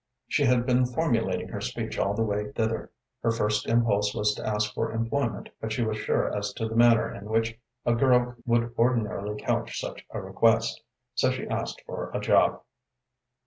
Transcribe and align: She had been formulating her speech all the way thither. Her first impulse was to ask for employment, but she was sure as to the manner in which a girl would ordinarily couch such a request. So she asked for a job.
She 0.27 0.45
had 0.45 0.65
been 0.65 0.87
formulating 0.87 1.49
her 1.49 1.61
speech 1.61 1.99
all 1.99 2.15
the 2.15 2.23
way 2.23 2.51
thither. 2.53 2.89
Her 3.21 3.29
first 3.29 3.67
impulse 3.67 4.15
was 4.15 4.33
to 4.33 4.43
ask 4.43 4.73
for 4.73 4.91
employment, 4.93 5.49
but 5.61 5.71
she 5.71 5.83
was 5.83 5.95
sure 5.99 6.35
as 6.35 6.53
to 6.53 6.67
the 6.67 6.73
manner 6.73 7.13
in 7.13 7.25
which 7.25 7.59
a 7.85 7.93
girl 7.93 8.33
would 8.47 8.73
ordinarily 8.79 9.39
couch 9.39 9.79
such 9.79 10.03
a 10.09 10.19
request. 10.19 10.81
So 11.13 11.29
she 11.29 11.47
asked 11.47 11.83
for 11.85 12.09
a 12.15 12.19
job. 12.19 12.63